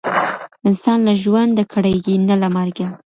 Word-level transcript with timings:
انسان 0.67 0.97
له 1.07 1.13
ژونده 1.23 1.63
کړیږي 1.73 2.15
نه 2.27 2.35
له 2.41 2.47
مرګه. 2.55 2.87